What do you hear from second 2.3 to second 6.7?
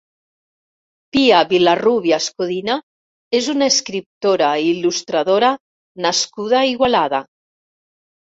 Codina és una escriptora i il·lustradora nascuda a